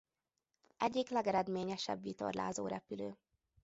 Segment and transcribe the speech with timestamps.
[0.77, 3.17] Egyik legeredményesebb vitorlázórepülő.